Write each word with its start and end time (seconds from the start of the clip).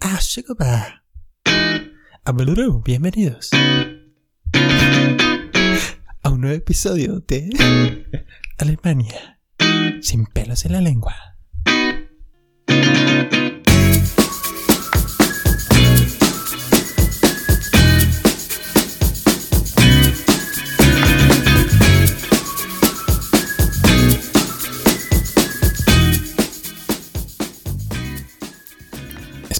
Ah, 0.00 0.20
bienvenidos. 2.84 3.50
A 6.22 6.30
un 6.30 6.40
nuevo 6.42 6.56
episodio 6.56 7.24
de 7.26 7.50
Alemania 8.58 9.40
sin 10.00 10.26
pelos 10.26 10.64
en 10.64 10.72
la 10.72 10.80
lengua. 10.80 11.16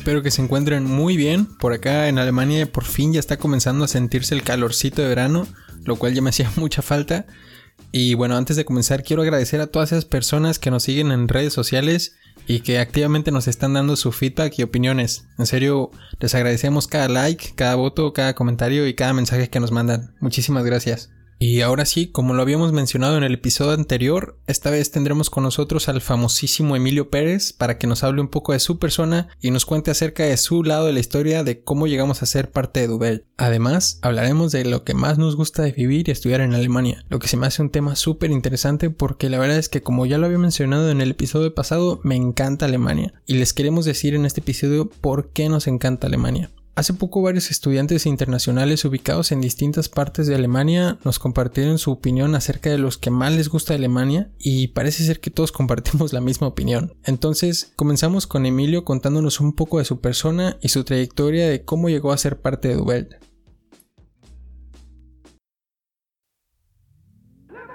Espero 0.07 0.23
que 0.23 0.31
se 0.31 0.41
encuentren 0.41 0.85
muy 0.85 1.17
bien. 1.17 1.47
Por 1.47 1.73
acá 1.73 2.07
en 2.07 2.21
Alemania 2.21 2.71
por 2.71 2.85
fin 2.85 3.13
ya 3.13 3.19
está 3.19 3.39
comenzando 3.39 3.85
a 3.85 3.89
sentirse 3.89 4.37
el 4.37 4.45
calorcito 4.45 5.03
de 5.03 5.09
verano, 5.09 5.49
lo 5.85 5.97
cual 5.97 6.15
ya 6.15 6.23
me 6.23 6.31
hacía 6.31 6.49
mucha 6.55 6.81
falta. 6.81 7.27
Y 7.91 8.15
bueno, 8.15 8.37
antes 8.37 8.55
de 8.55 8.65
comenzar 8.65 9.03
quiero 9.03 9.23
agradecer 9.23 9.61
a 9.61 9.67
todas 9.67 9.91
esas 9.91 10.05
personas 10.05 10.61
que 10.61 10.71
nos 10.71 10.85
siguen 10.85 11.11
en 11.11 11.27
redes 11.27 11.53
sociales 11.53 12.15
y 12.47 12.61
que 12.61 12.79
activamente 12.79 13.33
nos 13.33 13.49
están 13.49 13.73
dando 13.73 13.97
su 13.97 14.13
feedback 14.13 14.57
y 14.61 14.63
opiniones. 14.63 15.27
En 15.39 15.47
serio, 15.47 15.91
les 16.21 16.37
agradecemos 16.37 16.87
cada 16.87 17.09
like, 17.09 17.55
cada 17.57 17.75
voto, 17.75 18.13
cada 18.13 18.37
comentario 18.37 18.87
y 18.87 18.95
cada 18.95 19.13
mensaje 19.13 19.51
que 19.51 19.59
nos 19.59 19.73
mandan. 19.73 20.15
Muchísimas 20.21 20.65
gracias. 20.65 21.11
Y 21.39 21.61
ahora 21.61 21.85
sí, 21.85 22.07
como 22.07 22.33
lo 22.33 22.41
habíamos 22.41 22.73
mencionado 22.73 23.19
en 23.19 23.23
el 23.23 23.35
episodio 23.35 23.73
anterior, 23.73 24.39
esta 24.47 24.71
vez 24.71 24.91
tendremos 24.91 25.29
con 25.29 25.45
nosotros 25.45 25.89
al 25.89 26.01
famosísimo 26.01 26.77
Emilio 26.77 27.11
Pérez 27.11 27.53
para 27.53 27.77
que 27.77 27.87
nos 27.87 28.05
hable 28.05 28.23
un 28.23 28.29
poco 28.29 28.55
de 28.55 28.59
su 28.59 28.79
persona 28.79 29.29
y 29.43 29.51
nos 29.51 29.67
cuente 29.67 29.91
acerca 29.91 30.25
de 30.25 30.37
su 30.39 30.63
lado 30.63 30.87
de 30.87 30.95
la 30.95 31.01
historia 31.01 31.45
de 31.45 31.61
cómo 31.61 31.87
llegamos 31.87 32.23
a 32.23 32.27
ser 32.27 32.51
parte 32.51 32.81
de 32.81 32.87
Dubel. 32.87 33.25
Además, 33.37 33.99
hablaremos 34.01 34.51
de 34.51 34.65
lo 34.65 34.83
que 34.83 34.95
más 34.95 35.19
nos 35.19 35.37
gusta 35.37 35.63
de 35.63 35.73
vivir 35.73 36.09
y 36.09 36.13
estudiar 36.13 36.41
en 36.41 36.55
Alemania, 36.55 37.05
lo 37.11 37.19
que 37.19 37.29
se 37.29 37.37
me 37.37 37.47
hace 37.47 37.61
un 37.61 37.71
tema 37.71 37.97
súper 37.97 38.31
interesante 38.31 38.89
porque 38.89 39.29
la 39.29 39.39
verdad 39.39 39.59
es 39.59 39.69
que 39.69 39.83
como 39.83 40.07
ya 40.07 40.17
lo 40.17 40.27
había 40.27 40.39
mencionado 40.39 40.91
en 40.91 41.03
el 41.03 41.11
episodio 41.11 41.55
pasado, 41.55 42.01
me 42.03 42.17
encanta 42.17 42.65
Alemania 42.65 43.13
y 43.27 43.35
les 43.35 43.53
queremos 43.53 43.85
decir 43.85 44.15
en 44.15 44.25
este 44.25 44.41
episodio 44.41 44.89
por 44.89 45.29
qué 45.31 45.51
nos 45.51 45.67
encanta 45.67 46.07
Alemania. 46.07 46.51
Hace 46.77 46.93
poco 46.93 47.23
varios 47.23 47.51
estudiantes 47.51 48.05
internacionales 48.05 48.85
ubicados 48.85 49.33
en 49.33 49.41
distintas 49.41 49.89
partes 49.89 50.27
de 50.27 50.35
Alemania 50.35 50.99
nos 51.05 51.19
compartieron 51.19 51.79
su 51.79 51.91
opinión 51.91 52.35
acerca 52.35 52.69
de 52.69 52.77
los 52.77 52.99
que 52.99 53.11
más 53.11 53.33
les 53.33 53.49
gusta 53.49 53.73
Alemania 53.73 54.31
y 54.39 54.69
parece 54.69 55.03
ser 55.05 55.21
que 55.21 55.31
todos 55.31 55.53
compartimos 55.57 56.13
la 56.13 56.21
misma 56.21 56.49
opinión. 56.49 56.95
Entonces 57.05 57.73
comenzamos 57.77 58.27
con 58.27 58.45
Emilio 58.45 58.85
contándonos 58.85 59.41
un 59.41 59.55
poco 59.55 59.79
de 59.79 59.87
su 59.87 60.03
persona 60.03 60.59
y 60.61 60.69
su 60.69 60.85
trayectoria 60.85 61.49
de 61.49 61.65
cómo 61.65 61.89
llegó 61.89 62.13
a 62.13 62.19
ser 62.19 62.43
parte 62.43 62.69
de 62.69 62.75
Dubelt. 62.75 63.15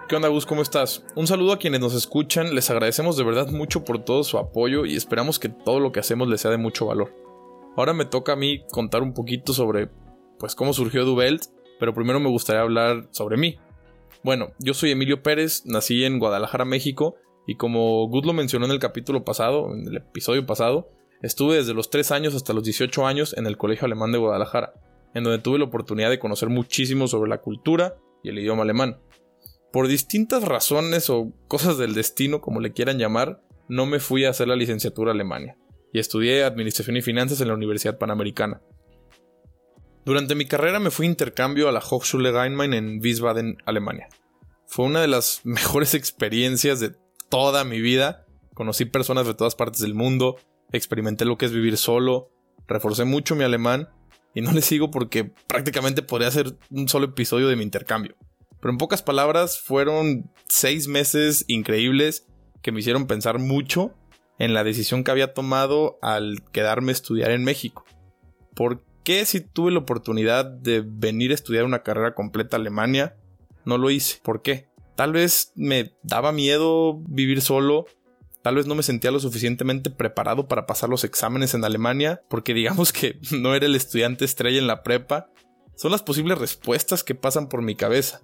¿Qué 0.07 0.15
onda 0.15 0.27
Gus? 0.27 0.45
¿Cómo 0.45 0.61
estás? 0.61 1.03
Un 1.15 1.25
saludo 1.25 1.53
a 1.53 1.57
quienes 1.57 1.79
nos 1.79 1.95
escuchan, 1.95 2.53
les 2.53 2.69
agradecemos 2.69 3.17
de 3.17 3.23
verdad 3.23 3.49
mucho 3.49 3.83
por 3.83 4.05
todo 4.05 4.23
su 4.23 4.37
apoyo 4.37 4.85
y 4.85 4.95
esperamos 4.95 5.39
que 5.39 5.49
todo 5.49 5.79
lo 5.79 5.91
que 5.91 6.01
hacemos 6.01 6.27
les 6.27 6.41
sea 6.41 6.51
de 6.51 6.57
mucho 6.57 6.85
valor. 6.85 7.30
Ahora 7.77 7.93
me 7.93 8.05
toca 8.05 8.33
a 8.33 8.35
mí 8.35 8.63
contar 8.71 9.01
un 9.01 9.13
poquito 9.13 9.53
sobre, 9.53 9.89
pues, 10.37 10.55
cómo 10.55 10.73
surgió 10.73 11.05
Dubelt, 11.05 11.43
pero 11.79 11.93
primero 11.93 12.19
me 12.19 12.29
gustaría 12.29 12.61
hablar 12.61 13.07
sobre 13.11 13.37
mí. 13.37 13.57
Bueno, 14.23 14.51
yo 14.59 14.73
soy 14.73 14.91
Emilio 14.91 15.23
Pérez, 15.23 15.65
nací 15.65 16.03
en 16.03 16.19
Guadalajara, 16.19 16.65
México, 16.65 17.15
y 17.47 17.55
como 17.55 18.07
Good 18.07 18.25
lo 18.25 18.33
mencionó 18.33 18.65
en 18.65 18.71
el 18.71 18.79
capítulo 18.79 19.23
pasado, 19.23 19.73
en 19.73 19.87
el 19.87 19.97
episodio 19.97 20.45
pasado, 20.45 20.89
estuve 21.21 21.55
desde 21.55 21.73
los 21.73 21.89
3 21.89 22.11
años 22.11 22.35
hasta 22.35 22.53
los 22.53 22.63
18 22.63 23.07
años 23.07 23.35
en 23.37 23.47
el 23.47 23.57
Colegio 23.57 23.85
Alemán 23.85 24.11
de 24.11 24.19
Guadalajara, 24.19 24.73
en 25.13 25.23
donde 25.23 25.39
tuve 25.39 25.57
la 25.57 25.65
oportunidad 25.65 26.09
de 26.09 26.19
conocer 26.19 26.49
muchísimo 26.49 27.07
sobre 27.07 27.29
la 27.29 27.41
cultura 27.41 27.95
y 28.21 28.29
el 28.29 28.39
idioma 28.39 28.63
alemán. 28.63 28.99
Por 29.71 29.87
distintas 29.87 30.43
razones 30.43 31.09
o 31.09 31.31
cosas 31.47 31.77
del 31.77 31.93
destino, 31.93 32.41
como 32.41 32.59
le 32.59 32.73
quieran 32.73 32.99
llamar, 32.99 33.41
no 33.69 33.85
me 33.85 33.99
fui 33.99 34.25
a 34.25 34.31
hacer 34.31 34.49
la 34.49 34.57
licenciatura 34.57 35.11
a 35.11 35.13
Alemania 35.13 35.57
y 35.93 35.99
estudié 35.99 36.43
Administración 36.43 36.97
y 36.97 37.01
Finanzas 37.01 37.41
en 37.41 37.47
la 37.47 37.53
Universidad 37.53 37.97
Panamericana. 37.97 38.61
Durante 40.05 40.35
mi 40.35 40.45
carrera 40.45 40.79
me 40.79 40.89
fui 40.89 41.05
a 41.05 41.09
intercambio 41.09 41.69
a 41.69 41.71
la 41.71 41.79
Hochschule 41.79 42.31
Rheinmain 42.31 42.73
en 42.73 42.99
Wiesbaden, 43.01 43.57
Alemania. 43.65 44.07
Fue 44.65 44.85
una 44.85 45.01
de 45.01 45.07
las 45.07 45.41
mejores 45.43 45.93
experiencias 45.93 46.79
de 46.79 46.95
toda 47.29 47.63
mi 47.63 47.81
vida. 47.81 48.25
Conocí 48.53 48.85
personas 48.85 49.27
de 49.27 49.33
todas 49.33 49.55
partes 49.55 49.81
del 49.81 49.93
mundo, 49.93 50.37
experimenté 50.71 51.25
lo 51.25 51.37
que 51.37 51.45
es 51.45 51.51
vivir 51.51 51.77
solo, 51.77 52.31
reforcé 52.67 53.05
mucho 53.05 53.35
mi 53.35 53.43
alemán 53.43 53.89
y 54.33 54.41
no 54.41 54.51
le 54.51 54.61
sigo 54.61 54.91
porque 54.91 55.31
prácticamente 55.47 56.01
podría 56.01 56.31
ser 56.31 56.57
un 56.69 56.87
solo 56.87 57.05
episodio 57.05 57.47
de 57.47 57.55
mi 57.55 57.63
intercambio. 57.63 58.15
Pero 58.59 58.71
en 58.71 58.77
pocas 58.77 59.01
palabras 59.01 59.59
fueron 59.59 60.31
seis 60.47 60.87
meses 60.87 61.45
increíbles 61.47 62.27
que 62.61 62.71
me 62.71 62.79
hicieron 62.79 63.07
pensar 63.07 63.39
mucho 63.39 63.95
en 64.41 64.55
la 64.55 64.63
decisión 64.63 65.03
que 65.03 65.11
había 65.11 65.35
tomado 65.35 65.99
al 66.01 66.41
quedarme 66.51 66.91
a 66.91 66.93
estudiar 66.93 67.29
en 67.29 67.43
México. 67.43 67.85
¿Por 68.55 68.83
qué 69.03 69.23
si 69.25 69.39
tuve 69.39 69.71
la 69.71 69.77
oportunidad 69.77 70.45
de 70.45 70.83
venir 70.83 71.29
a 71.29 71.35
estudiar 71.35 71.63
una 71.63 71.83
carrera 71.83 72.15
completa 72.15 72.57
Alemania, 72.57 73.15
no 73.65 73.77
lo 73.77 73.91
hice? 73.91 74.19
¿Por 74.23 74.41
qué? 74.41 74.67
Tal 74.95 75.13
vez 75.13 75.51
me 75.55 75.93
daba 76.01 76.31
miedo 76.31 76.97
vivir 77.07 77.43
solo, 77.43 77.85
tal 78.41 78.55
vez 78.55 78.65
no 78.65 78.73
me 78.73 78.81
sentía 78.81 79.11
lo 79.11 79.19
suficientemente 79.19 79.91
preparado 79.91 80.47
para 80.47 80.65
pasar 80.65 80.89
los 80.89 81.03
exámenes 81.03 81.53
en 81.53 81.63
Alemania, 81.63 82.23
porque 82.27 82.55
digamos 82.55 82.91
que 82.91 83.19
no 83.31 83.53
era 83.53 83.67
el 83.67 83.75
estudiante 83.75 84.25
estrella 84.25 84.57
en 84.57 84.65
la 84.65 84.81
prepa. 84.81 85.29
Son 85.75 85.91
las 85.91 86.01
posibles 86.01 86.39
respuestas 86.39 87.03
que 87.03 87.13
pasan 87.13 87.47
por 87.47 87.61
mi 87.61 87.75
cabeza. 87.75 88.21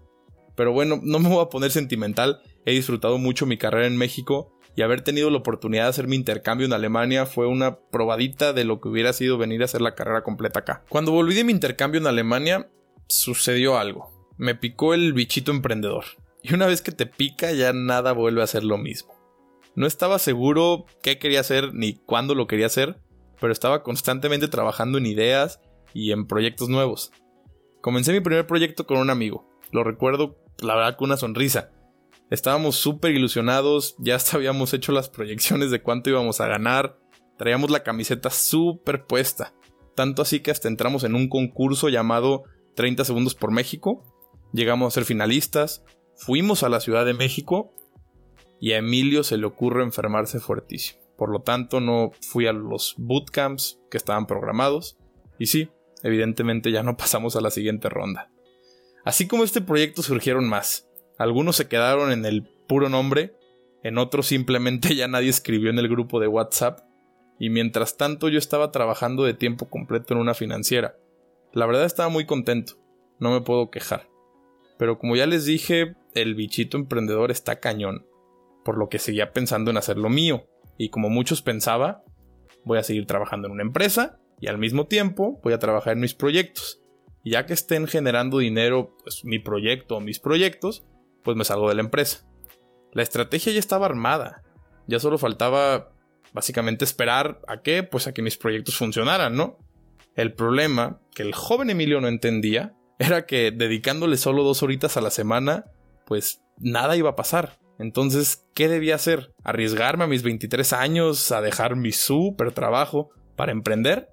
Pero 0.56 0.74
bueno, 0.74 1.00
no 1.04 1.20
me 1.20 1.30
voy 1.30 1.44
a 1.44 1.50
poner 1.50 1.70
sentimental, 1.70 2.42
he 2.66 2.72
disfrutado 2.72 3.20
mucho 3.20 3.46
mi 3.46 3.60
carrera 3.60 3.86
en 3.86 3.98
México 3.98 4.57
y 4.78 4.84
haber 4.84 5.02
tenido 5.02 5.32
la 5.32 5.40
oportunidad 5.40 5.86
de 5.86 5.90
hacer 5.90 6.08
mi 6.08 6.16
intercambio 6.16 6.68
en 6.68 6.72
Alemania 6.72 7.26
fue 7.26 7.48
una 7.48 7.80
probadita 7.80 8.54
de 8.54 8.64
lo 8.64 8.80
que 8.80 8.90
hubiera 8.90 9.12
sido 9.12 9.40
venir 9.40 9.64
a 9.64 9.66
hacer 9.66 9.82
la 9.82 9.96
carrera 9.96 10.22
completa 10.22 10.60
acá. 10.60 10.84
Cuando 10.88 11.12
volví 11.12 11.34
de 11.34 11.44
mi 11.44 11.52
intercambio 11.52 12.00
en 12.00 12.06
Alemania, 12.06 12.70
sucedió 13.08 13.80
algo. 13.80 14.12
Me 14.38 14.54
picó 14.54 14.94
el 14.94 15.14
bichito 15.14 15.50
emprendedor. 15.50 16.06
Y 16.44 16.54
una 16.54 16.68
vez 16.68 16.84
que 16.84 16.92
te 16.92 17.08
pica 17.08 17.52
ya 17.54 17.74
nada 17.74 18.12
vuelve 18.12 18.44
a 18.44 18.48
ser 18.48 18.64
lo 18.64 18.78
mismo. 18.78 19.16
No 19.74 19.88
estaba 19.88 20.20
seguro 20.20 20.86
qué 21.02 21.18
quería 21.18 21.40
hacer 21.40 21.74
ni 21.74 21.96
cuándo 21.96 22.36
lo 22.36 22.46
quería 22.46 22.68
hacer, 22.68 22.98
pero 23.42 23.52
estaba 23.52 23.82
constantemente 23.82 24.48
trabajando 24.48 25.00
en 25.00 25.08
ideas 25.08 25.60
y 25.96 26.12
en 26.12 26.28
proyectos 26.28 26.70
nuevos. 26.70 27.12
Comencé 27.82 28.12
mi 28.12 28.20
primer 28.20 28.46
proyecto 28.46 28.86
con 28.86 28.98
un 28.98 29.10
amigo. 29.10 29.50
Lo 29.72 29.84
recuerdo, 29.84 30.38
la 30.60 30.76
verdad, 30.76 30.98
con 30.98 31.10
una 31.10 31.18
sonrisa. 31.18 31.72
Estábamos 32.30 32.76
súper 32.76 33.12
ilusionados, 33.12 33.96
ya 34.00 34.16
hasta 34.16 34.38
habíamos 34.38 34.74
hecho 34.74 34.92
las 34.92 35.10
proyecciones 35.10 35.72
de 35.72 35.82
cuánto 35.82 36.10
íbamos 36.10 36.42
a 36.42 36.48
ganar, 36.48 37.00
traíamos 37.38 37.70
la 37.70 37.84
camiseta 37.84 38.30
súper 38.30 39.06
puesta, 39.06 39.54
tanto 39.96 40.22
así 40.22 40.42
que 40.42 40.52
hasta 40.52 40.68
entramos 40.68 41.04
en 41.04 41.16
un 41.16 41.30
concurso 41.30 41.90
llamado 41.90 42.44
30 42.76 43.06
segundos 43.06 43.34
por 43.34 43.52
México, 43.52 44.04
llegamos 44.54 44.88
a 44.88 44.96
ser 44.96 45.06
finalistas, 45.06 45.84
fuimos 46.16 46.64
a 46.64 46.70
la 46.70 46.80
Ciudad 46.80 47.06
de 47.06 47.14
México 47.14 47.72
y 48.60 48.74
a 48.74 48.78
Emilio 48.78 49.24
se 49.24 49.38
le 49.38 49.46
ocurre 49.46 49.84
enfermarse 49.84 50.40
fuertísimo. 50.40 51.00
Por 51.18 51.32
lo 51.32 51.42
tanto, 51.42 51.80
no 51.80 52.12
fui 52.22 52.46
a 52.46 52.54
los 52.54 52.96
bootcamps 52.98 53.80
que 53.90 53.98
estaban 53.98 54.28
programados. 54.28 54.98
Y 55.40 55.48
sí, 55.48 55.70
evidentemente 56.04 56.72
ya 56.72 56.84
no 56.84 56.96
pasamos 56.98 57.36
a 57.36 57.42
la 57.42 57.52
siguiente 57.52 57.90
ronda. 57.90 58.32
Así 59.04 59.28
como 59.28 59.44
este 59.44 59.62
proyecto 59.62 60.04
surgieron 60.04 60.48
más. 60.48 60.88
Algunos 61.18 61.56
se 61.56 61.68
quedaron 61.68 62.12
en 62.12 62.26
el 62.26 62.44
puro 62.68 62.90
nombre, 62.90 63.36
en 63.84 63.98
otros 63.98 64.28
simplemente 64.28 64.96
ya 64.96 65.08
nadie 65.08 65.30
escribió 65.30 65.70
en 65.70 65.80
el 65.80 65.88
grupo 65.88 66.20
de 66.20 66.28
WhatsApp, 66.28 66.80
y 67.40 67.50
mientras 67.50 67.98
tanto 67.98 68.30
yo 68.30 68.40
estaba 68.40 68.72
trabajando 68.72 69.24
de 69.24 69.34
tiempo 69.34 69.70
completo 69.70 70.14
en 70.14 70.20
una 70.20 70.34
financiera. 70.34 70.98
La 71.54 71.66
verdad 71.66 71.86
estaba 71.86 72.10
muy 72.10 72.26
contento, 72.26 72.74
no 73.20 73.32
me 73.32 73.42
puedo 73.42 73.70
quejar. 73.70 74.10
Pero 74.78 75.00
como 75.00 75.16
ya 75.16 75.26
les 75.26 75.46
dije, 75.46 75.96
el 76.14 76.36
bichito 76.36 76.78
emprendedor 76.78 77.32
está 77.32 77.60
cañón, 77.60 78.06
por 78.64 78.78
lo 78.78 78.90
que 78.90 79.00
seguía 79.00 79.34
pensando 79.34 79.72
en 79.72 79.78
hacer 79.78 79.98
lo 79.98 80.10
mío, 80.10 80.48
y 80.78 80.90
como 80.90 81.10
muchos 81.10 81.42
pensaba, 81.42 82.04
voy 82.64 82.78
a 82.78 82.84
seguir 82.84 83.08
trabajando 83.08 83.48
en 83.48 83.54
una 83.54 83.64
empresa 83.64 84.20
y 84.40 84.48
al 84.48 84.58
mismo 84.58 84.86
tiempo 84.86 85.40
voy 85.44 85.54
a 85.54 85.60
trabajar 85.60 85.94
en 85.94 86.02
mis 86.02 86.14
proyectos. 86.14 86.82
Ya 87.24 87.46
que 87.46 87.54
estén 87.54 87.88
generando 87.88 88.38
dinero, 88.38 88.96
pues 89.04 89.26
mi 89.26 89.40
proyecto 89.40 89.98
o 89.98 90.02
mis 90.02 90.20
proyectos, 90.20 90.86
pues 91.28 91.36
me 91.36 91.44
salgo 91.44 91.68
de 91.68 91.76
la 91.76 91.82
empresa. 91.82 92.26
La 92.94 93.04
estrategia 93.04 93.52
ya 93.52 93.60
estaba 93.60 93.86
armada. 93.86 94.44
Ya 94.88 94.98
solo 94.98 95.18
faltaba 95.18 95.92
básicamente 96.32 96.86
esperar 96.86 97.42
a 97.50 97.62
que, 97.62 97.84
pues 97.84 98.08
a 98.08 98.14
que 98.14 98.22
mis 98.22 98.38
proyectos 98.38 98.78
funcionaran, 98.78 99.36
¿no? 99.36 99.58
El 100.16 100.32
problema 100.32 101.02
que 101.14 101.24
el 101.24 101.34
joven 101.34 101.70
Emilio 101.70 102.00
no 102.00 102.08
entendía 102.08 102.78
era 102.98 103.26
que 103.26 103.52
dedicándole 103.52 104.16
solo 104.16 104.46
dos 104.46 104.64
horitas 104.64 104.96
a 104.96 105.02
la 105.02 105.10
semana, 105.10 105.66
pues 106.06 106.46
nada 106.60 106.96
iba 106.96 107.10
a 107.10 107.18
pasar. 107.18 107.60
Entonces, 107.78 108.48
¿qué 108.54 108.70
debía 108.70 108.96
hacer? 108.96 109.34
¿Arriesgarme 109.44 110.06
a 110.06 110.08
mis 110.08 110.24
23 110.24 110.72
años 110.72 111.30
a 111.34 111.42
dejar 111.42 111.76
mi 111.76 111.92
súper 111.92 112.54
trabajo 112.54 113.10
para 113.36 113.52
emprender? 113.52 114.08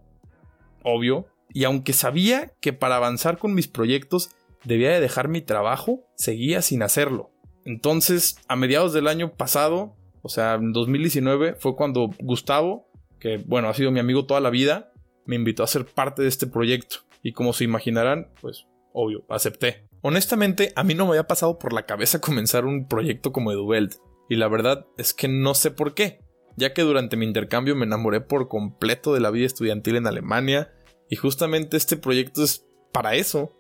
Obvio. 0.83 1.27
Y 1.53 1.63
aunque 1.63 1.93
sabía 1.93 2.55
que 2.61 2.73
para 2.73 2.97
avanzar 2.97 3.39
con 3.39 3.55
mis 3.55 3.69
proyectos 3.69 4.31
debía 4.65 4.91
de 4.91 5.01
dejar 5.01 5.29
mi 5.29 5.41
trabajo, 5.41 6.07
seguía 6.17 6.63
sin 6.63 6.83
hacerlo. 6.83 7.31
Entonces, 7.65 8.37
a 8.49 8.57
mediados 8.57 8.93
del 8.93 9.09
año 9.09 9.33
pasado, 9.33 9.97
o 10.23 10.29
sea, 10.29 10.55
en 10.55 10.73
2019, 10.73 11.55
fue 11.55 11.77
cuando 11.77 12.11
Gustavo, 12.21 12.89
que 13.19 13.39
bueno, 13.39 13.69
ha 13.69 13.75
sido 13.75 13.91
mi 13.91 14.01
amigo 14.01 14.27
toda 14.27 14.41
la 14.41 14.51
vida, 14.51 14.93
me 15.27 15.37
invitó 15.37 15.63
a 15.63 15.69
ser 15.69 15.87
parte 15.87 16.23
de 16.23 16.29
este 16.29 16.47
proyecto. 16.47 16.97
Y 17.23 17.33
como 17.33 17.53
se 17.53 17.65
imaginarán, 17.65 18.29
pues 18.41 18.67
obvio, 18.93 19.25
acepté. 19.29 19.89
Honestamente, 20.03 20.73
a 20.77 20.85
mí 20.85 20.95
no 20.95 21.05
me 21.05 21.13
había 21.13 21.27
pasado 21.27 21.59
por 21.59 21.73
la 21.73 21.87
cabeza 21.87 22.21
comenzar 22.23 22.65
un 22.65 22.87
proyecto 22.87 23.33
como 23.33 23.53
EduBelt. 23.53 23.95
Y 24.29 24.37
la 24.37 24.49
verdad 24.49 24.87
es 24.97 25.15
que 25.15 25.29
no 25.29 25.55
sé 25.55 25.71
por 25.71 25.95
qué, 25.95 26.21
ya 26.57 26.73
que 26.73 26.83
durante 26.83 27.17
mi 27.17 27.27
intercambio 27.27 27.77
me 27.77 27.85
enamoré 27.85 28.21
por 28.21 28.49
completo 28.49 29.13
de 29.13 29.21
la 29.21 29.31
vida 29.31 29.47
estudiantil 29.47 29.97
en 29.97 30.07
Alemania, 30.07 30.73
y 31.11 31.17
justamente 31.17 31.77
este 31.77 31.97
proyecto 31.97 32.43
es 32.43 32.67
para 32.93 33.15
eso, 33.15 33.53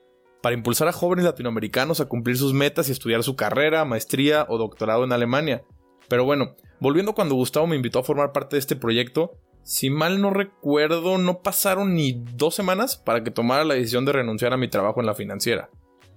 para 0.45 0.57
impulsar 0.57 0.89
a 0.89 0.93
jóvenes 0.93 1.25
latinoamericanos 1.25 2.01
a 2.01 2.05
cumplir 2.05 2.37
sus 2.37 2.53
metas 2.53 2.91
y 2.91 2.93
estudiar 2.93 3.23
su 3.23 3.35
carrera, 3.35 3.87
maestría 3.87 4.45
o 4.51 4.59
doctorado 4.59 5.03
en 5.03 5.13
Alemania. 5.13 5.63
Pero 6.07 6.27
bueno, 6.27 6.55
volviendo 6.81 7.15
cuando 7.15 7.35
Gustavo 7.35 7.67
me 7.67 7.77
invitó 7.77 8.01
a 8.01 8.05
formar 8.05 8.33
parte 8.33 8.57
de 8.57 8.61
este 8.61 8.77
proyecto, 8.77 9.39
si 9.63 9.89
mal 9.89 10.21
no 10.21 10.29
recuerdo, 10.29 11.17
no 11.17 11.41
pasaron 11.41 11.95
ni 11.95 12.23
dos 12.37 12.55
semanas 12.55 12.99
para 12.99 13.25
que 13.25 13.31
tomara 13.31 13.65
la 13.65 13.73
decisión 13.73 14.05
de 14.05 14.13
renunciar 14.13 14.53
a 14.53 14.59
mi 14.59 14.69
trabajo 14.69 15.01
en 15.01 15.07
la 15.07 15.15
financiera. 15.15 15.71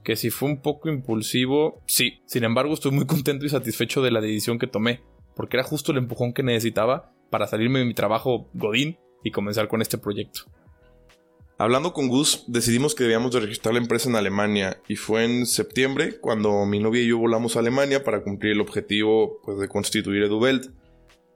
Que 0.04 0.18
si 0.18 0.30
fue 0.30 0.50
un 0.50 0.62
poco 0.62 0.90
impulsivo, 0.90 1.82
sí. 1.86 2.20
Sin 2.26 2.44
embargo, 2.44 2.74
estoy 2.74 2.92
muy 2.92 3.06
contento 3.08 3.46
y 3.46 3.50
satisfecho 3.50 4.02
de 4.02 4.12
la 4.12 4.20
decisión 4.20 4.60
que 4.60 4.68
tomé, 4.68 5.04
porque 5.38 5.56
era 5.56 5.64
justo 5.64 5.94
el 5.94 6.00
empujón 6.00 6.34
que 6.34 6.44
necesitaba 6.44 7.14
para 7.30 7.48
salirme 7.48 7.80
de 7.80 7.86
mi 7.86 7.94
trabajo 7.94 8.50
Godín 8.54 8.98
y 9.24 9.32
comenzar 9.32 9.70
con 9.70 9.82
este 9.82 9.98
proyecto. 9.98 10.52
Hablando 11.60 11.94
con 11.94 12.08
Gus, 12.08 12.44
decidimos 12.48 12.94
que 12.94 13.04
debíamos 13.04 13.32
de 13.32 13.40
registrar 13.40 13.74
la 13.74 13.82
empresa 13.82 14.10
en 14.10 14.16
Alemania 14.16 14.80
y 14.88 14.96
fue 14.96 15.26
en 15.26 15.46
septiembre 15.46 16.20
cuando 16.20 16.66
mi 16.66 16.80
novia 16.80 17.02
y 17.02 17.08
yo 17.08 17.18
volamos 17.18 17.56
a 17.56 17.60
Alemania 17.60 18.04
para 18.04 18.22
cumplir 18.22 18.54
el 18.54 18.62
objetivo 18.62 19.40
pues, 19.44 19.58
de 19.60 19.68
constituir 19.68 20.24
EduBelt 20.24 20.70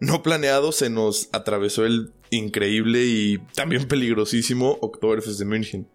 no 0.02 0.24
planeado 0.24 0.72
se 0.72 0.90
nos 0.90 1.30
atravesó 1.32 1.86
el 1.86 2.12
increíble 2.32 3.06
y 3.06 3.38
también 3.54 3.88
peligrosísimo 3.88 4.80
Oktoberfest 4.82 5.38
de 5.38 5.46
München, 5.46 5.88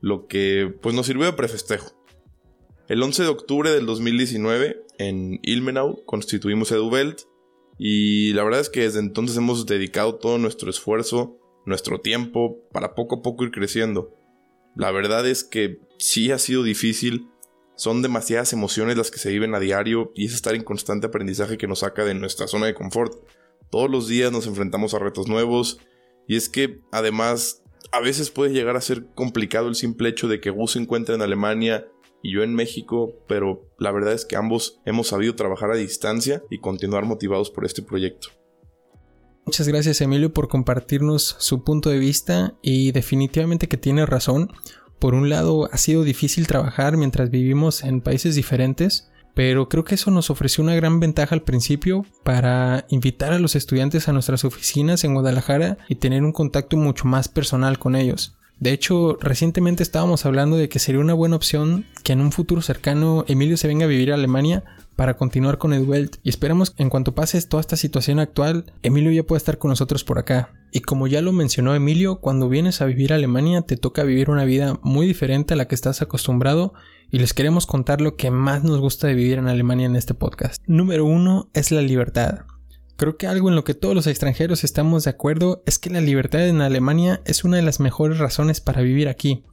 lo 0.00 0.26
que 0.26 0.74
pues 0.80 0.94
nos 0.94 1.06
sirvió 1.06 1.26
de 1.26 1.34
prefestejo. 1.34 1.92
El 2.88 3.02
11 3.02 3.22
de 3.22 3.28
octubre 3.28 3.70
del 3.70 3.84
2019 3.84 4.82
en 4.98 5.40
Ilmenau 5.42 6.02
constituimos 6.06 6.72
EduBelt 6.72 7.20
y 7.78 8.32
la 8.32 8.44
verdad 8.44 8.60
es 8.60 8.70
que 8.70 8.80
desde 8.80 9.00
entonces 9.00 9.36
hemos 9.36 9.66
dedicado 9.66 10.14
todo 10.14 10.38
nuestro 10.38 10.70
esfuerzo, 10.70 11.38
nuestro 11.70 12.00
tiempo 12.00 12.58
para 12.72 12.94
poco 12.94 13.16
a 13.16 13.22
poco 13.22 13.44
ir 13.44 13.50
creciendo. 13.50 14.14
La 14.76 14.90
verdad 14.90 15.26
es 15.26 15.42
que 15.44 15.80
sí 15.98 16.30
ha 16.30 16.38
sido 16.38 16.62
difícil, 16.62 17.28
son 17.76 18.02
demasiadas 18.02 18.52
emociones 18.52 18.98
las 18.98 19.10
que 19.10 19.18
se 19.18 19.30
viven 19.30 19.54
a 19.54 19.60
diario 19.60 20.12
y 20.14 20.26
es 20.26 20.34
estar 20.34 20.54
en 20.54 20.64
constante 20.64 21.06
aprendizaje 21.06 21.56
que 21.56 21.66
nos 21.66 21.78
saca 21.78 22.04
de 22.04 22.14
nuestra 22.14 22.46
zona 22.46 22.66
de 22.66 22.74
confort. 22.74 23.14
Todos 23.70 23.90
los 23.90 24.06
días 24.06 24.30
nos 24.30 24.46
enfrentamos 24.46 24.92
a 24.92 24.98
retos 24.98 25.28
nuevos 25.28 25.78
y 26.28 26.36
es 26.36 26.48
que 26.50 26.80
además 26.92 27.62
a 27.92 28.00
veces 28.00 28.30
puede 28.30 28.52
llegar 28.52 28.76
a 28.76 28.82
ser 28.82 29.06
complicado 29.14 29.68
el 29.68 29.74
simple 29.74 30.10
hecho 30.10 30.28
de 30.28 30.40
que 30.40 30.50
Gus 30.50 30.72
se 30.72 30.78
encuentre 30.78 31.14
en 31.14 31.22
Alemania 31.22 31.88
y 32.22 32.34
yo 32.34 32.42
en 32.42 32.54
México, 32.54 33.14
pero 33.26 33.66
la 33.78 33.92
verdad 33.92 34.12
es 34.12 34.26
que 34.26 34.36
ambos 34.36 34.80
hemos 34.84 35.08
sabido 35.08 35.34
trabajar 35.34 35.70
a 35.70 35.76
distancia 35.76 36.42
y 36.50 36.60
continuar 36.60 37.06
motivados 37.06 37.50
por 37.50 37.64
este 37.64 37.82
proyecto. 37.82 38.28
Muchas 39.50 39.66
gracias 39.66 40.00
Emilio 40.00 40.32
por 40.32 40.46
compartirnos 40.46 41.34
su 41.40 41.64
punto 41.64 41.90
de 41.90 41.98
vista 41.98 42.54
y 42.62 42.92
definitivamente 42.92 43.66
que 43.66 43.76
tiene 43.76 44.06
razón. 44.06 44.52
Por 45.00 45.12
un 45.12 45.28
lado 45.28 45.68
ha 45.72 45.76
sido 45.76 46.04
difícil 46.04 46.46
trabajar 46.46 46.96
mientras 46.96 47.30
vivimos 47.30 47.82
en 47.82 48.00
países 48.00 48.36
diferentes, 48.36 49.10
pero 49.34 49.68
creo 49.68 49.82
que 49.82 49.96
eso 49.96 50.12
nos 50.12 50.30
ofreció 50.30 50.62
una 50.62 50.76
gran 50.76 51.00
ventaja 51.00 51.34
al 51.34 51.42
principio 51.42 52.06
para 52.22 52.86
invitar 52.90 53.32
a 53.32 53.40
los 53.40 53.56
estudiantes 53.56 54.06
a 54.06 54.12
nuestras 54.12 54.44
oficinas 54.44 55.02
en 55.02 55.14
Guadalajara 55.14 55.78
y 55.88 55.96
tener 55.96 56.22
un 56.22 56.30
contacto 56.30 56.76
mucho 56.76 57.06
más 57.06 57.26
personal 57.26 57.80
con 57.80 57.96
ellos. 57.96 58.36
De 58.60 58.70
hecho, 58.70 59.18
recientemente 59.20 59.82
estábamos 59.82 60.26
hablando 60.26 60.58
de 60.58 60.68
que 60.68 60.78
sería 60.78 61.00
una 61.00 61.14
buena 61.14 61.34
opción 61.34 61.86
que 62.04 62.12
en 62.12 62.20
un 62.20 62.30
futuro 62.30 62.62
cercano 62.62 63.24
Emilio 63.26 63.56
se 63.56 63.66
venga 63.66 63.86
a 63.86 63.88
vivir 63.88 64.12
a 64.12 64.14
Alemania 64.14 64.62
para 65.00 65.16
continuar 65.16 65.56
con 65.56 65.72
Edwelt 65.72 66.16
y 66.22 66.28
esperamos 66.28 66.72
que 66.72 66.82
en 66.82 66.90
cuanto 66.90 67.14
pase 67.14 67.40
toda 67.40 67.62
esta 67.62 67.78
situación 67.78 68.18
actual, 68.18 68.70
Emilio 68.82 69.10
ya 69.10 69.22
pueda 69.22 69.38
estar 69.38 69.56
con 69.56 69.70
nosotros 69.70 70.04
por 70.04 70.18
acá. 70.18 70.52
Y 70.72 70.80
como 70.80 71.06
ya 71.06 71.22
lo 71.22 71.32
mencionó 71.32 71.74
Emilio, 71.74 72.20
cuando 72.20 72.50
vienes 72.50 72.82
a 72.82 72.84
vivir 72.84 73.14
a 73.14 73.16
Alemania 73.16 73.62
te 73.62 73.78
toca 73.78 74.02
vivir 74.02 74.28
una 74.28 74.44
vida 74.44 74.78
muy 74.82 75.06
diferente 75.06 75.54
a 75.54 75.56
la 75.56 75.66
que 75.66 75.74
estás 75.74 76.02
acostumbrado 76.02 76.74
y 77.10 77.18
les 77.18 77.32
queremos 77.32 77.64
contar 77.64 78.02
lo 78.02 78.16
que 78.16 78.30
más 78.30 78.62
nos 78.62 78.78
gusta 78.78 79.06
de 79.06 79.14
vivir 79.14 79.38
en 79.38 79.48
Alemania 79.48 79.86
en 79.86 79.96
este 79.96 80.12
podcast. 80.12 80.62
Número 80.66 81.06
uno 81.06 81.48
es 81.54 81.70
la 81.70 81.80
libertad. 81.80 82.40
Creo 82.98 83.16
que 83.16 83.26
algo 83.26 83.48
en 83.48 83.54
lo 83.54 83.64
que 83.64 83.72
todos 83.72 83.94
los 83.94 84.06
extranjeros 84.06 84.64
estamos 84.64 85.04
de 85.04 85.10
acuerdo 85.12 85.62
es 85.64 85.78
que 85.78 85.88
la 85.88 86.02
libertad 86.02 86.46
en 86.46 86.60
Alemania 86.60 87.22
es 87.24 87.42
una 87.42 87.56
de 87.56 87.62
las 87.62 87.80
mejores 87.80 88.18
razones 88.18 88.60
para 88.60 88.82
vivir 88.82 89.08
aquí. 89.08 89.44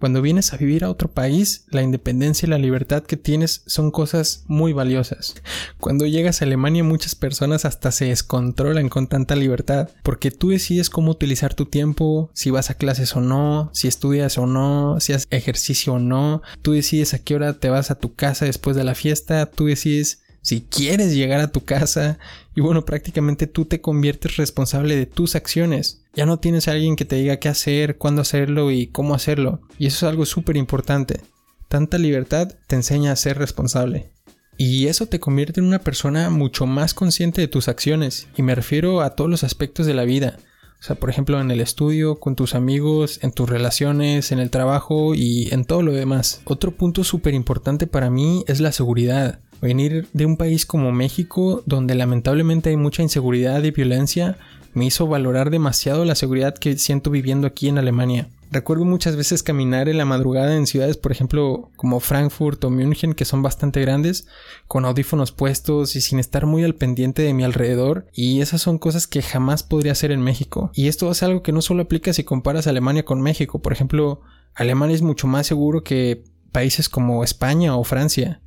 Cuando 0.00 0.22
vienes 0.22 0.54
a 0.54 0.56
vivir 0.56 0.84
a 0.84 0.90
otro 0.90 1.12
país, 1.12 1.66
la 1.68 1.82
independencia 1.82 2.46
y 2.46 2.50
la 2.50 2.56
libertad 2.56 3.02
que 3.02 3.18
tienes 3.18 3.62
son 3.66 3.90
cosas 3.90 4.44
muy 4.46 4.72
valiosas. 4.72 5.34
Cuando 5.78 6.06
llegas 6.06 6.40
a 6.40 6.46
Alemania 6.46 6.82
muchas 6.82 7.14
personas 7.14 7.66
hasta 7.66 7.90
se 7.92 8.06
descontrolan 8.06 8.88
con 8.88 9.08
tanta 9.08 9.36
libertad, 9.36 9.90
porque 10.02 10.30
tú 10.30 10.48
decides 10.48 10.88
cómo 10.88 11.10
utilizar 11.10 11.52
tu 11.52 11.66
tiempo, 11.66 12.30
si 12.32 12.50
vas 12.50 12.70
a 12.70 12.74
clases 12.74 13.14
o 13.14 13.20
no, 13.20 13.70
si 13.74 13.88
estudias 13.88 14.38
o 14.38 14.46
no, 14.46 14.98
si 15.00 15.12
haces 15.12 15.28
ejercicio 15.30 15.94
o 15.94 15.98
no, 15.98 16.40
tú 16.62 16.72
decides 16.72 17.12
a 17.12 17.18
qué 17.18 17.34
hora 17.34 17.52
te 17.52 17.68
vas 17.68 17.90
a 17.90 17.98
tu 17.98 18.14
casa 18.14 18.46
después 18.46 18.76
de 18.76 18.84
la 18.84 18.94
fiesta, 18.94 19.44
tú 19.46 19.66
decides 19.66 20.22
si 20.42 20.62
quieres 20.62 21.14
llegar 21.14 21.40
a 21.40 21.52
tu 21.52 21.64
casa 21.64 22.18
y 22.54 22.60
bueno, 22.60 22.84
prácticamente 22.84 23.46
tú 23.46 23.64
te 23.64 23.80
conviertes 23.80 24.36
responsable 24.36 24.96
de 24.96 25.06
tus 25.06 25.36
acciones. 25.36 26.02
Ya 26.14 26.26
no 26.26 26.38
tienes 26.40 26.66
a 26.66 26.72
alguien 26.72 26.96
que 26.96 27.04
te 27.04 27.16
diga 27.16 27.38
qué 27.38 27.48
hacer, 27.48 27.96
cuándo 27.96 28.22
hacerlo 28.22 28.70
y 28.70 28.88
cómo 28.88 29.14
hacerlo. 29.14 29.60
Y 29.78 29.86
eso 29.86 30.06
es 30.06 30.10
algo 30.10 30.26
súper 30.26 30.56
importante. 30.56 31.20
Tanta 31.68 31.98
libertad 31.98 32.56
te 32.66 32.76
enseña 32.76 33.12
a 33.12 33.16
ser 33.16 33.38
responsable. 33.38 34.10
Y 34.56 34.88
eso 34.88 35.06
te 35.06 35.20
convierte 35.20 35.60
en 35.60 35.66
una 35.66 35.78
persona 35.78 36.28
mucho 36.28 36.66
más 36.66 36.92
consciente 36.92 37.40
de 37.40 37.48
tus 37.48 37.68
acciones. 37.68 38.28
Y 38.36 38.42
me 38.42 38.54
refiero 38.54 39.00
a 39.00 39.14
todos 39.14 39.30
los 39.30 39.44
aspectos 39.44 39.86
de 39.86 39.94
la 39.94 40.04
vida. 40.04 40.36
O 40.80 40.82
sea, 40.82 40.96
por 40.96 41.10
ejemplo, 41.10 41.40
en 41.40 41.50
el 41.50 41.60
estudio, 41.60 42.18
con 42.18 42.36
tus 42.36 42.54
amigos, 42.54 43.20
en 43.22 43.32
tus 43.32 43.48
relaciones, 43.48 44.32
en 44.32 44.38
el 44.38 44.50
trabajo 44.50 45.14
y 45.14 45.48
en 45.52 45.64
todo 45.64 45.82
lo 45.82 45.92
demás. 45.92 46.42
Otro 46.44 46.72
punto 46.72 47.04
súper 47.04 47.34
importante 47.34 47.86
para 47.86 48.10
mí 48.10 48.44
es 48.48 48.60
la 48.60 48.72
seguridad. 48.72 49.40
Venir 49.60 50.08
de 50.12 50.26
un 50.26 50.36
país 50.36 50.66
como 50.66 50.92
México, 50.92 51.62
donde 51.66 51.94
lamentablemente 51.94 52.70
hay 52.70 52.76
mucha 52.76 53.02
inseguridad 53.02 53.62
y 53.62 53.70
violencia, 53.70 54.38
me 54.72 54.86
hizo 54.86 55.06
valorar 55.06 55.50
demasiado 55.50 56.04
la 56.04 56.14
seguridad 56.14 56.56
que 56.56 56.78
siento 56.78 57.10
viviendo 57.10 57.46
aquí 57.46 57.68
en 57.68 57.78
Alemania. 57.78 58.28
Recuerdo 58.52 58.84
muchas 58.84 59.14
veces 59.14 59.44
caminar 59.44 59.88
en 59.88 59.96
la 59.96 60.04
madrugada 60.04 60.56
en 60.56 60.66
ciudades, 60.66 60.96
por 60.96 61.12
ejemplo, 61.12 61.70
como 61.76 62.00
Frankfurt 62.00 62.64
o 62.64 62.70
München, 62.70 63.14
que 63.14 63.24
son 63.24 63.42
bastante 63.42 63.80
grandes, 63.80 64.26
con 64.66 64.84
audífonos 64.84 65.30
puestos 65.30 65.94
y 65.94 66.00
sin 66.00 66.18
estar 66.18 66.46
muy 66.46 66.64
al 66.64 66.74
pendiente 66.74 67.22
de 67.22 67.32
mi 67.32 67.44
alrededor, 67.44 68.06
y 68.12 68.40
esas 68.40 68.60
son 68.60 68.78
cosas 68.78 69.06
que 69.06 69.22
jamás 69.22 69.62
podría 69.62 69.92
hacer 69.92 70.10
en 70.10 70.20
México. 70.20 70.72
Y 70.74 70.88
esto 70.88 71.08
es 71.12 71.22
algo 71.22 71.44
que 71.44 71.52
no 71.52 71.62
solo 71.62 71.82
aplica 71.82 72.12
si 72.12 72.24
comparas 72.24 72.66
Alemania 72.66 73.04
con 73.04 73.20
México, 73.20 73.62
por 73.62 73.72
ejemplo, 73.72 74.22
Alemania 74.56 74.96
es 74.96 75.02
mucho 75.02 75.28
más 75.28 75.46
seguro 75.46 75.84
que 75.84 76.24
países 76.50 76.88
como 76.88 77.22
España 77.22 77.76
o 77.76 77.84
Francia. 77.84 78.40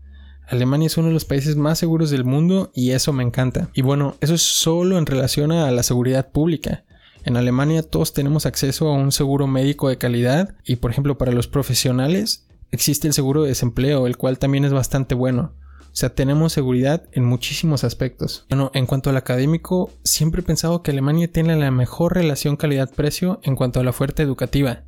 Alemania 0.48 0.88
es 0.88 0.98
uno 0.98 1.08
de 1.08 1.14
los 1.14 1.26
países 1.26 1.56
más 1.56 1.80
seguros 1.80 2.10
del 2.10 2.26
mundo 2.26 2.72
y 2.74 2.92
eso 2.92 3.14
me 3.14 3.24
encanta. 3.24 3.70
Y 3.74 3.82
bueno, 3.82 4.16
eso 4.22 4.34
es 4.34 4.42
solo 4.42 4.98
en 4.98 5.06
relación 5.06 5.52
a 5.52 5.70
la 5.72 5.84
seguridad 5.84 6.32
pública. 6.32 6.86
En 7.26 7.38
Alemania 7.38 7.84
todos 7.84 8.14
tenemos 8.14 8.46
acceso 8.46 8.88
a 8.90 8.94
un 8.94 9.12
seguro 9.12 9.48
médico 9.48 9.90
de 9.90 9.98
calidad 9.98 10.56
y 10.66 10.76
por 10.78 10.92
ejemplo 10.92 11.18
para 11.18 11.32
los 11.32 11.48
profesionales 11.48 12.48
existe 12.72 13.08
el 13.08 13.14
seguro 13.14 13.44
de 13.44 13.50
desempleo, 13.50 14.08
el 14.08 14.18
cual 14.18 14.40
también 14.40 14.66
es 14.66 14.74
bastante 14.74 15.16
bueno. 15.16 15.54
O 15.94 15.96
sea, 15.96 16.10
tenemos 16.16 16.52
seguridad 16.52 17.04
en 17.12 17.24
muchísimos 17.24 17.84
aspectos. 17.84 18.48
Bueno, 18.50 18.72
en 18.74 18.88
cuanto 18.88 19.12
al 19.12 19.18
académico, 19.18 19.92
siempre 20.04 20.42
he 20.42 20.44
pensado 20.44 20.82
que 20.82 20.90
Alemania 20.90 21.32
tiene 21.32 21.56
la 21.56 21.70
mejor 21.70 22.16
relación 22.16 22.58
calidad-precio 22.58 23.40
en 23.44 23.56
cuanto 23.56 23.80
a 23.80 23.84
la 23.84 23.92
oferta 23.92 24.24
educativa. 24.24 24.86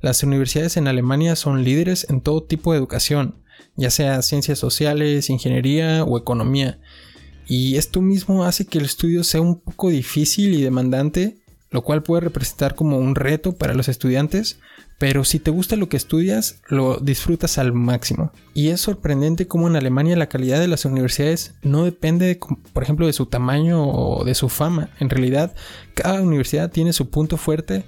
Las 0.00 0.24
universidades 0.24 0.76
en 0.76 0.88
Alemania 0.88 1.36
son 1.36 1.62
líderes 1.62 2.04
en 2.10 2.20
todo 2.20 2.42
tipo 2.42 2.72
de 2.72 2.78
educación, 2.78 3.39
ya 3.76 3.90
sea 3.90 4.22
ciencias 4.22 4.58
sociales, 4.58 5.30
ingeniería 5.30 6.04
o 6.04 6.18
economía. 6.18 6.78
Y 7.46 7.76
esto 7.76 8.00
mismo 8.00 8.44
hace 8.44 8.66
que 8.66 8.78
el 8.78 8.84
estudio 8.84 9.24
sea 9.24 9.40
un 9.40 9.60
poco 9.60 9.90
difícil 9.90 10.54
y 10.54 10.62
demandante, 10.62 11.38
lo 11.70 11.82
cual 11.82 12.02
puede 12.02 12.22
representar 12.22 12.74
como 12.74 12.98
un 12.98 13.14
reto 13.14 13.56
para 13.56 13.74
los 13.74 13.88
estudiantes, 13.88 14.58
pero 15.00 15.24
si 15.24 15.38
te 15.38 15.50
gusta 15.50 15.76
lo 15.76 15.88
que 15.88 15.96
estudias, 15.96 16.60
lo 16.68 16.98
disfrutas 16.98 17.56
al 17.56 17.72
máximo. 17.72 18.32
Y 18.52 18.68
es 18.68 18.82
sorprendente 18.82 19.46
cómo 19.46 19.66
en 19.66 19.76
Alemania 19.76 20.14
la 20.14 20.28
calidad 20.28 20.60
de 20.60 20.68
las 20.68 20.84
universidades 20.84 21.54
no 21.62 21.84
depende, 21.84 22.38
por 22.74 22.82
ejemplo, 22.82 23.06
de 23.06 23.14
su 23.14 23.26
tamaño 23.26 23.82
o 23.82 24.24
de 24.24 24.34
su 24.34 24.50
fama. 24.50 24.90
En 24.98 25.08
realidad, 25.08 25.54
cada 25.94 26.20
universidad 26.20 26.70
tiene 26.70 26.92
su 26.92 27.08
punto 27.08 27.36
fuerte 27.38 27.84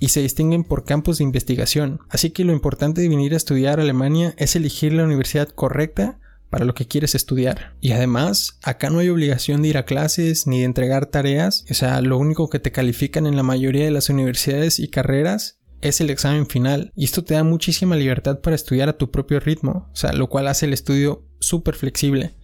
y 0.00 0.08
se 0.08 0.20
distinguen 0.20 0.64
por 0.64 0.84
campos 0.84 1.18
de 1.18 1.24
investigación. 1.24 2.00
Así 2.08 2.30
que 2.30 2.44
lo 2.44 2.52
importante 2.52 3.00
de 3.00 3.08
venir 3.08 3.34
a 3.34 3.36
estudiar 3.36 3.78
a 3.78 3.82
Alemania 3.82 4.34
es 4.36 4.56
elegir 4.56 4.92
la 4.92 5.04
universidad 5.04 5.48
correcta 5.48 6.18
para 6.50 6.64
lo 6.64 6.74
que 6.74 6.86
quieres 6.86 7.14
estudiar. 7.14 7.74
Y 7.80 7.92
además, 7.92 8.58
acá 8.62 8.90
no 8.90 9.00
hay 9.00 9.08
obligación 9.08 9.62
de 9.62 9.68
ir 9.68 9.78
a 9.78 9.84
clases 9.84 10.46
ni 10.46 10.60
de 10.60 10.66
entregar 10.66 11.06
tareas. 11.06 11.64
O 11.70 11.74
sea, 11.74 12.00
lo 12.00 12.16
único 12.16 12.48
que 12.48 12.60
te 12.60 12.70
califican 12.72 13.26
en 13.26 13.36
la 13.36 13.42
mayoría 13.42 13.84
de 13.84 13.90
las 13.90 14.08
universidades 14.08 14.78
y 14.78 14.88
carreras 14.88 15.58
es 15.84 16.00
el 16.00 16.10
examen 16.10 16.46
final 16.46 16.92
y 16.96 17.04
esto 17.04 17.22
te 17.24 17.34
da 17.34 17.44
muchísima 17.44 17.94
libertad 17.94 18.40
para 18.40 18.56
estudiar 18.56 18.88
a 18.88 18.96
tu 18.96 19.10
propio 19.10 19.38
ritmo, 19.38 19.90
o 19.92 19.96
sea, 19.96 20.12
lo 20.14 20.28
cual 20.28 20.48
hace 20.48 20.66
el 20.66 20.72
estudio 20.72 21.26
súper 21.40 21.74
flexible. 21.74 22.34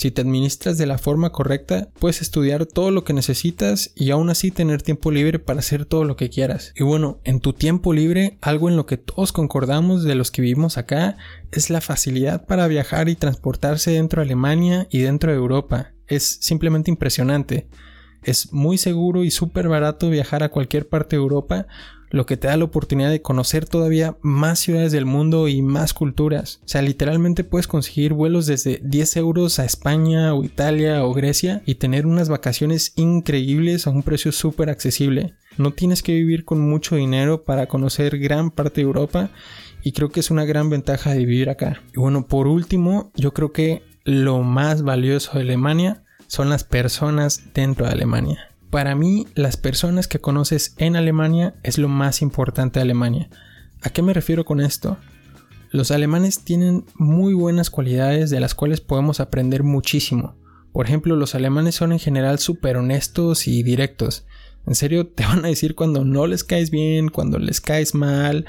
Si 0.00 0.10
te 0.10 0.22
administras 0.22 0.78
de 0.78 0.86
la 0.86 0.96
forma 0.96 1.30
correcta, 1.30 1.90
puedes 1.98 2.22
estudiar 2.22 2.64
todo 2.64 2.90
lo 2.90 3.04
que 3.04 3.12
necesitas 3.12 3.92
y 3.94 4.12
aún 4.12 4.30
así 4.30 4.50
tener 4.50 4.80
tiempo 4.80 5.10
libre 5.10 5.38
para 5.38 5.58
hacer 5.58 5.84
todo 5.84 6.04
lo 6.04 6.16
que 6.16 6.30
quieras. 6.30 6.72
Y 6.74 6.84
bueno, 6.84 7.20
en 7.24 7.40
tu 7.40 7.52
tiempo 7.52 7.92
libre, 7.92 8.38
algo 8.40 8.70
en 8.70 8.78
lo 8.78 8.86
que 8.86 8.96
todos 8.96 9.30
concordamos 9.30 10.02
de 10.02 10.14
los 10.14 10.30
que 10.30 10.40
vivimos 10.40 10.78
acá 10.78 11.18
es 11.52 11.68
la 11.68 11.82
facilidad 11.82 12.46
para 12.46 12.66
viajar 12.66 13.10
y 13.10 13.14
transportarse 13.14 13.90
dentro 13.90 14.22
de 14.22 14.28
Alemania 14.28 14.88
y 14.90 15.00
dentro 15.00 15.32
de 15.32 15.36
Europa. 15.36 15.92
Es 16.06 16.38
simplemente 16.40 16.90
impresionante. 16.90 17.68
Es 18.22 18.54
muy 18.54 18.78
seguro 18.78 19.22
y 19.22 19.30
súper 19.30 19.68
barato 19.68 20.08
viajar 20.08 20.42
a 20.42 20.48
cualquier 20.48 20.88
parte 20.88 21.16
de 21.16 21.22
Europa 21.22 21.66
lo 22.10 22.26
que 22.26 22.36
te 22.36 22.48
da 22.48 22.56
la 22.56 22.64
oportunidad 22.64 23.10
de 23.10 23.22
conocer 23.22 23.66
todavía 23.66 24.16
más 24.20 24.58
ciudades 24.58 24.92
del 24.92 25.06
mundo 25.06 25.48
y 25.48 25.62
más 25.62 25.94
culturas. 25.94 26.60
O 26.64 26.68
sea, 26.68 26.82
literalmente 26.82 27.44
puedes 27.44 27.68
conseguir 27.68 28.12
vuelos 28.12 28.46
desde 28.46 28.80
10 28.82 29.16
euros 29.16 29.58
a 29.58 29.64
España 29.64 30.34
o 30.34 30.44
Italia 30.44 31.04
o 31.04 31.14
Grecia 31.14 31.62
y 31.66 31.76
tener 31.76 32.06
unas 32.06 32.28
vacaciones 32.28 32.92
increíbles 32.96 33.86
a 33.86 33.90
un 33.90 34.02
precio 34.02 34.32
súper 34.32 34.70
accesible. 34.70 35.34
No 35.56 35.72
tienes 35.72 36.02
que 36.02 36.12
vivir 36.12 36.44
con 36.44 36.60
mucho 36.60 36.96
dinero 36.96 37.44
para 37.44 37.66
conocer 37.66 38.18
gran 38.18 38.50
parte 38.50 38.80
de 38.80 38.86
Europa 38.86 39.30
y 39.82 39.92
creo 39.92 40.10
que 40.10 40.20
es 40.20 40.30
una 40.30 40.44
gran 40.44 40.68
ventaja 40.68 41.12
de 41.12 41.18
vivir 41.18 41.48
acá. 41.48 41.82
Y 41.94 42.00
bueno, 42.00 42.26
por 42.26 42.46
último, 42.46 43.12
yo 43.14 43.32
creo 43.32 43.52
que 43.52 43.82
lo 44.04 44.42
más 44.42 44.82
valioso 44.82 45.32
de 45.34 45.40
Alemania 45.40 46.02
son 46.26 46.48
las 46.48 46.64
personas 46.64 47.52
dentro 47.54 47.86
de 47.86 47.92
Alemania. 47.92 48.49
Para 48.70 48.94
mí, 48.94 49.26
las 49.34 49.56
personas 49.56 50.06
que 50.06 50.20
conoces 50.20 50.74
en 50.78 50.94
Alemania 50.94 51.54
es 51.64 51.76
lo 51.76 51.88
más 51.88 52.22
importante 52.22 52.78
de 52.78 52.82
Alemania. 52.84 53.28
¿A 53.82 53.90
qué 53.90 54.00
me 54.00 54.14
refiero 54.14 54.44
con 54.44 54.60
esto? 54.60 54.96
Los 55.72 55.90
alemanes 55.90 56.44
tienen 56.44 56.84
muy 56.94 57.34
buenas 57.34 57.68
cualidades 57.68 58.30
de 58.30 58.38
las 58.38 58.54
cuales 58.54 58.80
podemos 58.80 59.18
aprender 59.18 59.64
muchísimo. 59.64 60.36
Por 60.72 60.86
ejemplo, 60.86 61.16
los 61.16 61.34
alemanes 61.34 61.74
son 61.74 61.90
en 61.90 61.98
general 61.98 62.38
súper 62.38 62.76
honestos 62.76 63.48
y 63.48 63.64
directos. 63.64 64.24
En 64.66 64.76
serio, 64.76 65.08
te 65.08 65.24
van 65.26 65.44
a 65.44 65.48
decir 65.48 65.74
cuando 65.74 66.04
no 66.04 66.28
les 66.28 66.44
caes 66.44 66.70
bien, 66.70 67.08
cuando 67.08 67.40
les 67.40 67.60
caes 67.60 67.96
mal, 67.96 68.46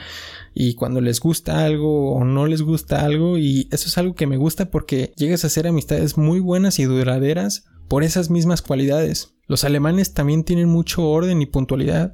y 0.53 0.75
cuando 0.75 1.01
les 1.01 1.19
gusta 1.19 1.65
algo 1.65 2.13
o 2.13 2.25
no 2.25 2.45
les 2.45 2.61
gusta 2.61 3.03
algo. 3.03 3.39
Y 3.39 3.67
eso 3.71 3.87
es 3.87 3.97
algo 3.97 4.13
que 4.13 4.27
me 4.27 4.37
gusta 4.37 4.69
porque 4.69 5.13
llegas 5.15 5.43
a 5.43 5.47
hacer 5.47 5.65
amistades 5.65 6.15
muy 6.15 6.39
buenas 6.39 6.77
y 6.77 6.83
duraderas 6.83 7.65
por 7.91 8.05
esas 8.05 8.29
mismas 8.29 8.61
cualidades. 8.61 9.33
Los 9.47 9.65
alemanes 9.65 10.13
también 10.13 10.45
tienen 10.45 10.69
mucho 10.69 11.03
orden 11.09 11.41
y 11.41 11.45
puntualidad 11.45 12.13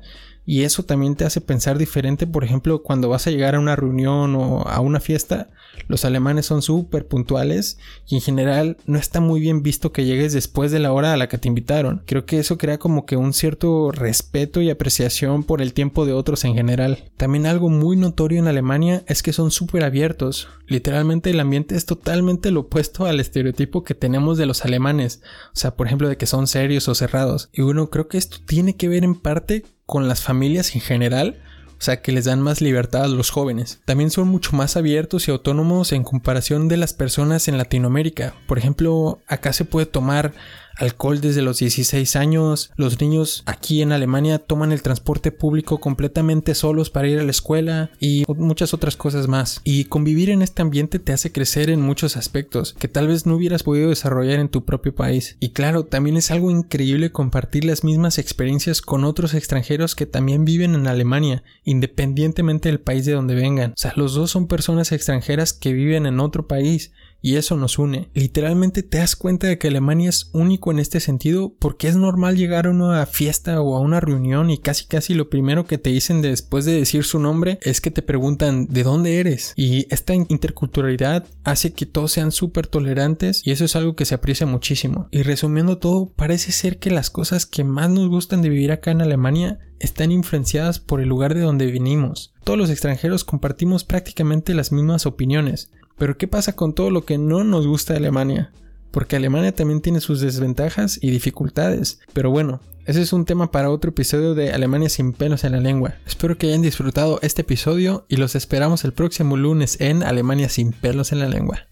y 0.50 0.64
eso 0.64 0.84
también 0.84 1.18
te 1.18 1.26
hace 1.26 1.42
pensar 1.42 1.78
diferente, 1.78 2.26
por 2.26 2.46
ejemplo, 2.46 2.82
cuando 2.82 3.10
vas 3.10 3.28
a 3.28 3.32
llegar 3.32 3.56
a 3.56 3.60
una 3.60 3.76
reunión 3.76 4.34
o 4.34 4.62
a 4.62 4.80
una 4.80 5.02
fiesta, 5.02 5.50
los 5.90 6.06
alemanes 6.06 6.46
son 6.46 6.62
súper 6.62 7.06
puntuales 7.06 7.78
y 8.08 8.16
en 8.16 8.22
general 8.22 8.78
no 8.86 8.98
está 8.98 9.20
muy 9.20 9.42
bien 9.42 9.62
visto 9.62 9.92
que 9.92 10.06
llegues 10.06 10.32
después 10.32 10.72
de 10.72 10.80
la 10.80 10.94
hora 10.94 11.12
a 11.12 11.18
la 11.18 11.28
que 11.28 11.38
te 11.38 11.50
invitaron. 11.50 12.02
Creo 12.06 12.26
que 12.26 12.40
eso 12.40 12.58
crea 12.58 12.80
como 12.80 13.06
que 13.06 13.18
un 13.18 13.34
cierto 13.34 13.92
respeto 13.92 14.62
y 14.62 14.70
apreciación 14.70 15.44
por 15.44 15.62
el 15.62 15.74
tiempo 15.74 16.06
de 16.06 16.14
otros 16.14 16.46
en 16.46 16.56
general. 16.56 17.12
También 17.18 17.46
algo 17.46 17.68
muy 17.68 17.98
notorio 17.98 18.40
en 18.40 18.48
Alemania 18.48 19.04
es 19.08 19.24
que 19.24 19.34
son 19.34 19.52
súper 19.52 19.84
abiertos. 19.84 20.48
Literalmente 20.66 21.30
el 21.30 21.42
ambiente 21.42 21.76
es 21.76 21.86
totalmente 21.86 22.52
lo 22.52 22.62
opuesto 22.62 23.06
al 23.06 23.20
estereotipo 23.20 23.84
que 23.84 23.96
tenemos 23.96 24.38
de 24.38 24.46
los 24.46 24.64
alemanes. 24.64 25.22
O 25.48 25.60
sea, 25.60 25.76
por 25.76 25.88
ejemplo, 25.88 26.08
de 26.08 26.16
que 26.16 26.26
son 26.26 26.48
serios 26.48 26.88
o 26.88 26.96
cerrados. 26.96 27.50
Y 27.52 27.64
bueno, 27.64 27.90
creo 27.90 28.08
que 28.08 28.18
esto 28.18 28.38
tiene 28.46 28.78
que 28.78 28.88
ver 28.88 29.04
en 29.04 29.16
parte 29.16 29.66
con 29.88 30.08
las 30.08 30.22
familias 30.22 30.76
en 30.76 30.82
general, 30.82 31.38
o 31.80 31.82
sea, 31.82 32.02
que 32.02 32.12
les 32.12 32.26
dan 32.26 32.42
más 32.42 32.60
libertad 32.62 33.06
a 33.06 33.08
los 33.08 33.32
jóvenes. 33.32 33.80
También 33.86 34.12
son 34.12 34.28
mucho 34.28 34.56
más 34.56 34.78
abiertos 34.78 35.28
y 35.28 35.32
autónomos 35.32 35.94
en 35.94 36.04
comparación 36.04 36.68
de 36.68 36.78
las 36.78 36.94
personas 36.94 37.48
en 37.48 37.58
Latinoamérica. 37.58 38.36
Por 38.48 38.58
ejemplo, 38.58 39.22
acá 39.28 39.54
se 39.54 39.64
puede 39.64 39.86
tomar 39.86 40.34
alcohol 40.78 41.22
desde 41.22 41.42
los 41.42 41.60
16 41.60 42.16
años. 42.16 42.72
Los 42.76 43.00
niños 43.02 43.44
aquí 43.46 43.82
en 43.82 43.92
Alemania 43.92 44.40
toman 44.40 44.72
el 44.72 44.82
transporte 44.82 45.32
público 45.32 45.80
completamente 45.80 46.56
solos 46.56 46.90
para 46.90 47.08
ir 47.08 47.20
a 47.20 47.24
la 47.24 47.32
escuela 47.32 47.92
y 48.00 48.24
muchas 48.28 48.74
otras 48.74 48.96
cosas 48.96 49.28
más. 49.28 49.62
Y 49.64 49.86
convivir 49.86 50.30
en 50.30 50.42
este 50.42 50.62
ambiente 50.62 51.00
te 51.00 51.14
hace 51.14 51.32
crecer 51.32 51.70
en 51.70 51.82
muchos 51.82 52.18
aspectos 52.18 52.76
que 52.80 52.88
tal 52.88 53.08
vez 53.08 53.26
no 53.26 53.36
hubieras 53.36 53.64
podido 53.64 53.90
desarrollar 53.90 54.40
en 54.40 54.50
tu 54.50 54.66
propio 54.66 54.96
país. 54.96 55.38
Y 55.40 55.50
claro, 55.50 55.86
también 55.86 56.18
es 56.18 56.32
algo 56.32 56.52
increíble 56.52 57.12
compartir 57.12 57.66
las 57.66 57.84
mismas 57.84 58.18
experiencias 58.18 58.82
con 58.82 59.04
otros 59.04 59.34
extranjeros 59.34 59.96
que 59.96 60.06
también 60.06 60.46
viven 60.46 60.76
en 60.76 60.88
Alemania, 60.88 61.44
independientemente 61.64 62.70
del 62.70 62.80
país 62.80 63.06
de 63.06 63.14
donde 63.14 63.36
vengan. 63.36 63.72
O 63.72 63.78
sea, 63.78 63.94
los 63.96 64.14
dos 64.14 64.32
son 64.32 64.48
personas 64.48 64.92
extranjeras 64.92 65.54
que 65.54 65.74
viven 65.74 66.06
en 66.06 66.20
otro 66.20 66.48
país 66.48 66.92
y 67.22 67.36
eso 67.36 67.58
nos 67.58 67.80
une. 67.80 68.10
Literalmente 68.14 68.84
te 68.84 69.00
das 69.00 69.16
cuenta 69.16 69.48
de 69.48 69.58
que 69.58 69.68
Alemania 69.68 70.10
es 70.10 70.30
único 70.34 70.72
en 70.72 70.80
este 70.80 71.00
sentido 71.00 71.54
porque 71.60 71.88
es 71.88 71.96
normal 71.96 72.38
llegar 72.38 72.68
a 72.68 72.72
una 72.72 73.06
fiesta 73.06 73.62
o 73.62 73.76
a 73.76 73.80
una 73.80 74.00
reunión 74.00 74.50
y 74.50 74.58
casi 74.58 74.86
casi 74.86 75.14
lo 75.14 75.30
primero 75.30 75.66
que 75.66 75.78
te 75.78 75.90
dicen 75.90 76.22
después 76.22 76.66
de 76.66 76.74
decir 76.74 77.04
su 77.04 77.20
nombre 77.20 77.60
es 77.62 77.82
que 77.82 77.92
te 77.92 78.02
preguntan 78.02 78.68
de 78.68 78.84
dónde 78.84 79.20
eres 79.20 79.54
y 79.56 79.88
esta 79.94 80.14
interculturalidad 80.14 81.26
hace 81.44 81.74
que 81.74 81.86
todos 81.86 82.12
sean 82.12 82.32
súper 82.32 82.68
tolerantes 82.68 83.42
y 83.46 83.52
eso 83.52 83.66
es 83.66 83.76
algo 83.76 83.96
que 83.96 84.06
se 84.06 84.16
aprecia 84.16 84.46
muchísimo. 84.46 85.08
Y 85.12 85.24
resumiendo 85.24 85.78
todo, 85.78 86.12
parece 86.16 86.52
ser 86.52 86.80
que 86.80 86.92
las 86.92 87.10
cosas 87.10 87.46
que 87.46 87.64
más 87.64 87.90
nos 87.90 88.10
gustan 88.10 88.42
de 88.42 88.50
vivir 88.50 88.72
acá 88.72 88.92
en 88.92 89.02
Alemania 89.02 89.60
están 89.80 90.12
influenciadas 90.12 90.80
por 90.80 91.02
el 91.02 91.10
lugar 91.10 91.34
de 91.34 91.42
donde 91.42 91.72
venimos. 91.72 92.34
Todos 92.44 92.58
los 92.58 92.70
extranjeros 92.70 93.24
compartimos 93.24 93.84
prácticamente 93.84 94.54
las 94.54 94.72
mismas 94.72 95.06
opiniones, 95.06 95.72
pero 95.98 96.18
¿qué 96.18 96.28
pasa 96.28 96.54
con 96.54 96.74
todo 96.74 96.92
lo 96.92 97.06
que 97.06 97.18
no 97.18 97.44
nos 97.44 97.68
gusta 97.68 97.94
de 97.94 98.00
Alemania? 98.00 98.52
Porque 98.92 99.16
Alemania 99.16 99.54
también 99.54 99.82
tiene 99.82 100.00
sus 100.00 100.22
desventajas 100.22 101.00
y 101.02 101.12
dificultades. 101.12 102.00
Pero 102.14 102.32
bueno, 102.32 102.62
ese 102.86 103.02
es 103.02 103.14
un 103.14 103.26
tema 103.26 103.52
para 103.52 103.70
otro 103.70 103.90
episodio 103.90 104.34
de 104.34 104.52
Alemania 104.52 104.90
sin 104.90 105.12
pelos 105.12 105.44
en 105.44 105.52
la 105.52 105.60
lengua. 105.60 105.96
Espero 106.06 106.38
que 106.38 106.48
hayan 106.48 106.62
disfrutado 106.62 107.20
este 107.22 107.42
episodio 107.42 108.06
y 108.08 108.16
los 108.16 108.36
esperamos 108.36 108.86
el 108.86 108.94
próximo 108.94 109.36
lunes 109.36 109.82
en 109.82 110.04
Alemania 110.04 110.50
sin 110.50 110.72
pelos 110.72 111.12
en 111.12 111.20
la 111.20 111.28
lengua. 111.28 111.68